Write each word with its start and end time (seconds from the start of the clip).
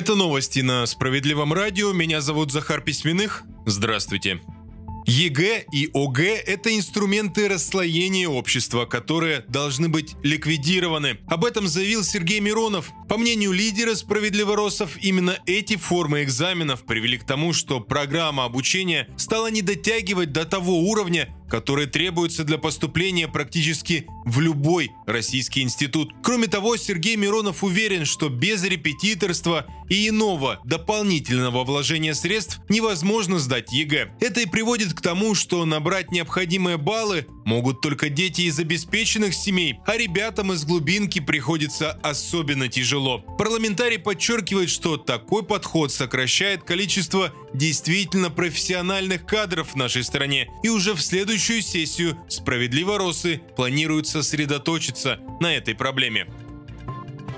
Это 0.00 0.14
новости 0.14 0.60
на 0.60 0.86
Справедливом 0.86 1.52
радио. 1.52 1.92
Меня 1.92 2.22
зовут 2.22 2.52
Захар 2.52 2.80
Письменных. 2.80 3.42
Здравствуйте. 3.66 4.40
ЕГЭ 5.06 5.66
и 5.72 5.90
ОГЭ– 5.92 6.36
это 6.46 6.74
инструменты 6.74 7.48
расслоения 7.48 8.26
общества, 8.26 8.86
которые 8.86 9.44
должны 9.48 9.90
быть 9.90 10.14
ликвидированы. 10.22 11.18
Об 11.26 11.44
этом 11.44 11.68
заявил 11.68 12.02
Сергей 12.02 12.40
Миронов. 12.40 12.92
По 13.10 13.18
мнению 13.18 13.52
лидера 13.52 13.94
справедливоросов, 13.94 14.96
именно 15.02 15.38
эти 15.44 15.76
формы 15.76 16.22
экзаменов 16.22 16.86
привели 16.86 17.18
к 17.18 17.24
тому, 17.24 17.52
что 17.52 17.80
программа 17.80 18.46
обучения 18.46 19.06
стала 19.18 19.50
не 19.50 19.60
дотягивать 19.60 20.32
до 20.32 20.46
того 20.46 20.78
уровня, 20.78 21.28
который 21.50 21.86
требуется 21.86 22.44
для 22.44 22.56
поступления 22.56 23.28
практически 23.28 24.06
в 24.24 24.40
любой 24.40 24.92
российский 25.06 25.62
институт. 25.62 26.12
Кроме 26.22 26.46
того, 26.46 26.76
Сергей 26.76 27.16
Миронов 27.16 27.64
уверен, 27.64 28.06
что 28.06 28.28
без 28.28 28.64
репетиторства 28.64 29.66
и 29.88 30.08
иного 30.08 30.60
дополнительного 30.64 31.64
вложения 31.64 32.14
средств 32.14 32.60
невозможно 32.68 33.38
сдать 33.38 33.72
ЕГЭ. 33.72 34.12
Это 34.20 34.40
и 34.40 34.46
приводит 34.46 34.94
к 34.94 35.00
тому, 35.00 35.34
что 35.34 35.64
набрать 35.64 36.12
необходимые 36.12 36.78
баллы 36.78 37.26
могут 37.44 37.80
только 37.80 38.08
дети 38.08 38.42
из 38.42 38.58
обеспеченных 38.58 39.34
семей, 39.34 39.78
а 39.86 39.96
ребятам 39.96 40.52
из 40.52 40.64
глубинки 40.64 41.20
приходится 41.20 41.92
особенно 42.02 42.68
тяжело. 42.68 43.18
Парламентарий 43.38 43.98
подчеркивает, 43.98 44.70
что 44.70 44.96
такой 44.96 45.42
подход 45.42 45.92
сокращает 45.92 46.64
количество 46.64 47.32
действительно 47.54 48.30
профессиональных 48.30 49.26
кадров 49.26 49.72
в 49.72 49.76
нашей 49.76 50.04
стране, 50.04 50.48
и 50.62 50.68
уже 50.68 50.94
в 50.94 51.02
следующую 51.02 51.62
сессию 51.62 52.18
«Справедливо 52.28 52.98
Росы» 52.98 53.40
планируют 53.56 54.06
сосредоточиться 54.06 55.20
на 55.40 55.54
этой 55.54 55.74
проблеме. 55.74 56.26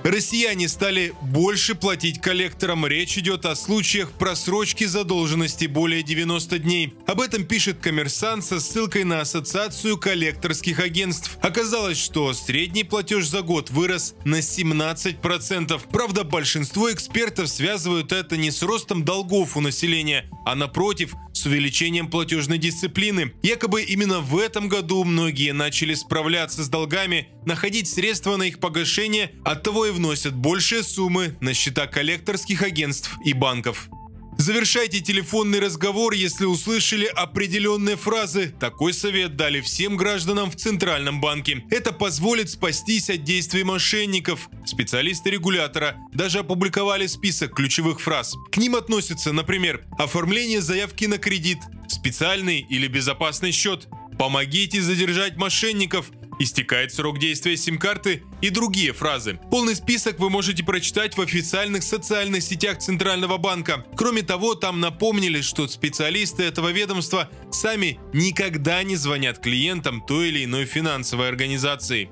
Россияне 0.05 0.69
стали 0.69 1.15
больше 1.23 1.77
платить 1.77 2.21
коллекторам. 2.21 2.87
Речь 2.87 3.17
идет 3.19 3.47
о 3.47 3.55
случаях 3.55 4.11
просрочки 4.11 4.85
задолженности 4.85 5.67
более 5.67 6.03
90 6.03 6.59
дней. 6.59 6.95
Об 7.07 7.21
этом 7.21 7.45
пишет 7.45 7.79
коммерсант 7.79 8.45
со 8.45 8.59
ссылкой 8.59 9.05
на 9.05 9.21
Ассоциацию 9.21 9.97
коллекторских 9.97 10.81
агентств. 10.81 11.39
Оказалось, 11.41 11.99
что 11.99 12.33
средний 12.33 12.83
платеж 12.83 13.29
за 13.29 13.43
год 13.43 13.71
вырос 13.71 14.15
на 14.25 14.41
17%. 14.41 15.81
Правда, 15.93 16.25
большинство 16.25 16.91
экспертов 16.91 17.49
связывают 17.49 18.11
это 18.11 18.37
не 18.37 18.51
с 18.51 18.63
ростом 18.63 19.05
долгов 19.05 19.57
у 19.57 19.61
населения, 19.61 20.29
а 20.45 20.57
напротив, 20.57 21.15
с 21.43 21.47
увеличением 21.47 22.09
платежной 22.09 22.59
дисциплины. 22.59 23.33
Якобы 23.43 23.83
именно 23.83 24.21
в 24.21 24.39
этом 24.39 24.69
году 24.69 25.03
многие 25.03 25.53
начали 25.53 25.95
справляться 25.95 26.63
с 26.63 26.69
долгами, 26.69 27.29
находить 27.45 27.89
средства 27.89 28.37
на 28.37 28.45
их 28.45 28.61
погашение, 28.61 29.33
оттого 29.45 29.87
и 29.87 29.91
вносят 29.91 30.35
большие 30.35 30.85
суммы 30.85 31.37
на 31.41 31.53
счета 31.53 31.89
коллекторских 31.89 32.63
агентств 32.63 33.19
и 33.25 33.33
банков. 33.33 33.89
Завершайте 34.43 34.99
телефонный 34.99 35.61
разговор, 35.61 36.15
если 36.15 36.47
услышали 36.47 37.05
определенные 37.05 37.97
фразы. 37.97 38.53
Такой 38.59 38.93
совет 38.93 39.37
дали 39.37 39.61
всем 39.61 39.97
гражданам 39.97 40.51
в 40.51 40.57
Центральном 40.57 41.21
банке. 41.21 41.65
Это 41.71 41.93
позволит 41.93 42.51
спастись 42.51 43.09
от 43.09 43.23
действий 43.23 43.63
мошенников. 43.63 44.51
Специалисты 44.67 45.31
регулятора 45.31 45.95
даже 46.13 46.41
опубликовали 46.41 47.07
список 47.07 47.55
ключевых 47.55 48.01
фраз. 48.01 48.35
К 48.51 48.57
ним 48.57 48.75
относятся, 48.75 49.33
например, 49.33 49.85
оформление 49.97 50.61
заявки 50.61 51.05
на 51.05 51.19
кредит, 51.19 51.59
специальный 51.87 52.67
или 52.69 52.89
безопасный 52.89 53.53
счет, 53.53 53.87
помогите 54.19 54.83
задержать 54.83 55.37
мошенников– 55.37 56.11
истекает 56.43 56.93
срок 56.93 57.19
действия 57.19 57.57
сим-карты 57.57 58.23
и 58.41 58.51
другие 58.51 58.93
фразы. 58.93 59.39
Полный 59.51 59.77
список 59.77 60.19
вы 60.19 60.31
можете 60.31 60.65
прочитать 60.65 61.17
в 61.17 61.21
официальных 61.21 61.83
социальных 61.83 62.43
сетях 62.43 62.79
Центрального 62.79 63.39
банка. 63.39 63.85
Кроме 63.97 64.23
того, 64.23 64.55
там 64.55 64.81
напомнили, 64.81 65.41
что 65.41 65.69
специалисты 65.69 66.43
этого 66.43 66.73
ведомства 66.73 67.31
сами 67.51 67.99
никогда 68.13 68.83
не 68.83 68.97
звонят 68.97 69.39
клиентам 69.39 70.03
той 70.07 70.29
или 70.29 70.45
иной 70.45 70.65
финансовой 70.65 71.29
организации. 71.29 72.11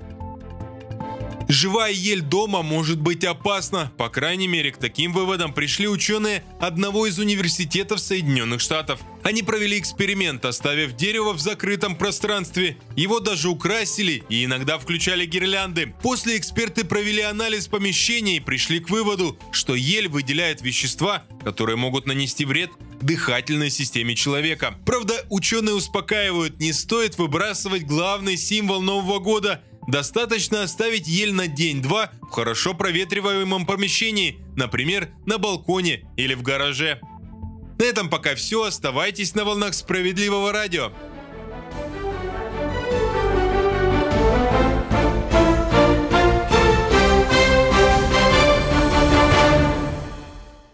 Живая 1.48 1.90
ель 1.90 2.20
дома 2.20 2.62
может 2.62 3.00
быть 3.00 3.24
опасна. 3.24 3.92
По 3.96 4.08
крайней 4.08 4.46
мере, 4.46 4.70
к 4.70 4.76
таким 4.76 5.12
выводам 5.12 5.52
пришли 5.52 5.88
ученые 5.88 6.44
одного 6.60 7.06
из 7.06 7.18
университетов 7.18 7.98
Соединенных 7.98 8.60
Штатов. 8.60 9.00
Они 9.22 9.42
провели 9.42 9.78
эксперимент, 9.78 10.44
оставив 10.44 10.94
дерево 10.94 11.32
в 11.32 11.40
закрытом 11.40 11.96
пространстве. 11.96 12.78
Его 12.96 13.20
даже 13.20 13.48
украсили 13.48 14.22
и 14.28 14.44
иногда 14.44 14.78
включали 14.78 15.26
гирлянды. 15.26 15.94
После 16.02 16.36
эксперты 16.38 16.84
провели 16.84 17.22
анализ 17.22 17.68
помещения 17.68 18.36
и 18.36 18.40
пришли 18.40 18.80
к 18.80 18.88
выводу, 18.88 19.38
что 19.52 19.74
ель 19.74 20.08
выделяет 20.08 20.62
вещества, 20.62 21.24
которые 21.44 21.76
могут 21.76 22.06
нанести 22.06 22.44
вред 22.44 22.70
дыхательной 23.00 23.70
системе 23.70 24.14
человека. 24.14 24.74
Правда, 24.84 25.24
ученые 25.30 25.74
успокаивают, 25.74 26.58
не 26.58 26.72
стоит 26.72 27.18
выбрасывать 27.18 27.84
главный 27.84 28.36
символ 28.36 28.80
Нового 28.80 29.18
года– 29.18 29.62
Достаточно 29.90 30.62
оставить 30.62 31.08
ель 31.08 31.32
на 31.32 31.48
день-два 31.48 32.12
в 32.22 32.30
хорошо 32.30 32.74
проветриваемом 32.74 33.66
помещении, 33.66 34.38
например, 34.54 35.08
на 35.26 35.38
балконе 35.38 36.04
или 36.16 36.34
в 36.34 36.42
гараже. 36.42 37.00
На 37.80 37.84
этом 37.84 38.10
пока 38.10 38.34
все. 38.34 38.64
Оставайтесь 38.64 39.34
на 39.34 39.46
волнах 39.46 39.72
справедливого 39.72 40.52
радио. 40.52 40.92